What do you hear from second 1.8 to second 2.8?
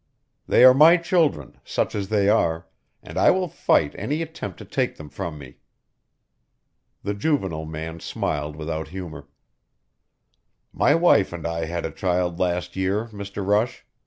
as they are